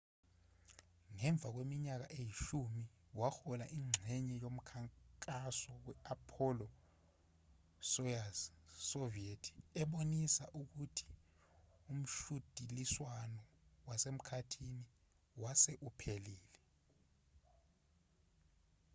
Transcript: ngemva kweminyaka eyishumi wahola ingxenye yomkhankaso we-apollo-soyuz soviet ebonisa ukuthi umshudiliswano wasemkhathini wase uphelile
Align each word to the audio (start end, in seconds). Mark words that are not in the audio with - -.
ngemva 1.15 1.47
kweminyaka 1.53 2.05
eyishumi 2.19 2.83
wahola 3.19 3.65
ingxenye 3.77 4.35
yomkhankaso 4.43 5.71
we-apollo-soyuz 5.85 8.39
soviet 8.89 9.43
ebonisa 9.81 10.45
ukuthi 10.61 11.07
umshudiliswano 11.91 13.41
wasemkhathini 13.87 14.85
wase 15.43 15.73
uphelile 15.87 16.51